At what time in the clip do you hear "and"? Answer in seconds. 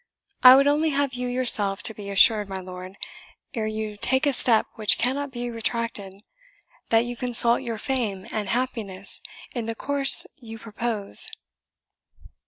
8.31-8.49